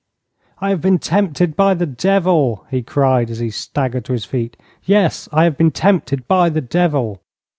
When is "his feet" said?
4.13-4.57